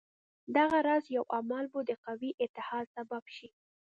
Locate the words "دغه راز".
0.55-1.05